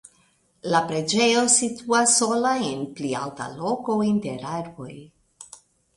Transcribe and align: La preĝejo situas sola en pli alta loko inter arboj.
La 0.75 0.79
preĝejo 0.91 1.43
situas 1.57 2.15
sola 2.21 2.55
en 2.71 2.81
pli 3.01 3.11
alta 3.23 3.51
loko 3.61 3.99
inter 4.11 4.49
arboj. 4.57 4.93